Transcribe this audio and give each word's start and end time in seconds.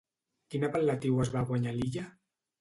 Quin 0.55 0.65
apel·latiu 0.67 1.19
es 1.25 1.31
va 1.35 1.45
guanyar 1.51 1.75
l'illa? 1.77 2.09